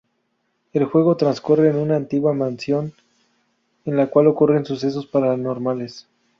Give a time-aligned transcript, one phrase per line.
[0.73, 2.91] El juego transcurre en una antigua mansión
[3.85, 6.07] en la cual ocurren sucesos paranormales.